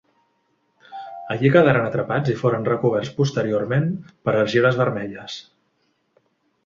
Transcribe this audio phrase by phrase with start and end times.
[1.35, 5.37] Allí quedaren atrapats i foren recoberts posteriorment per argiles vermelles.